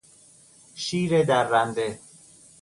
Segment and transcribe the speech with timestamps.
[0.75, 1.99] شیر درنده